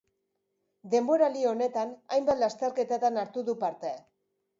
Denboraldi 0.93 1.43
honetan 1.49 1.91
hainbat 2.15 2.41
lasterketatan 2.45 3.21
hartu 3.25 3.45
du 3.51 3.57
parte. 3.65 3.93